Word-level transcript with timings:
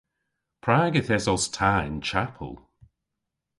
Prag 0.63 0.93
yth 0.99 1.13
esos 1.17 1.43
ta 1.55 1.71
y'n 1.83 1.97
chapel? 2.09 2.53